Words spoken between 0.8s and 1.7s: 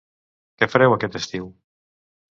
aquest estiu?